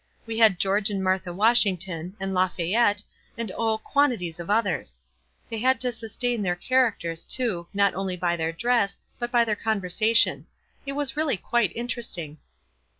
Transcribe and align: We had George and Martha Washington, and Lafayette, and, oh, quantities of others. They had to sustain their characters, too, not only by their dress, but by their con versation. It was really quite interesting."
We 0.25 0.39
had 0.39 0.57
George 0.57 0.89
and 0.89 1.03
Martha 1.03 1.31
Washington, 1.31 2.15
and 2.19 2.33
Lafayette, 2.33 3.03
and, 3.37 3.51
oh, 3.55 3.77
quantities 3.77 4.39
of 4.39 4.49
others. 4.49 4.99
They 5.47 5.59
had 5.59 5.79
to 5.81 5.91
sustain 5.91 6.41
their 6.41 6.55
characters, 6.55 7.23
too, 7.23 7.67
not 7.71 7.93
only 7.93 8.17
by 8.17 8.35
their 8.35 8.51
dress, 8.51 8.97
but 9.19 9.29
by 9.31 9.45
their 9.45 9.55
con 9.55 9.79
versation. 9.79 10.45
It 10.87 10.93
was 10.93 11.15
really 11.15 11.37
quite 11.37 11.71
interesting." 11.75 12.39